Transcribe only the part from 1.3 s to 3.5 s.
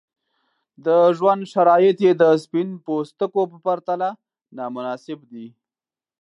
شرایط یې د سپین پوستکو